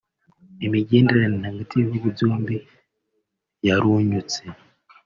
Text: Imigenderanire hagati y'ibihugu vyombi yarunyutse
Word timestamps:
Imigenderanire 0.65 1.45
hagati 1.49 1.73
y'ibihugu 1.75 2.07
vyombi 2.15 2.55
yarunyutse 3.67 4.39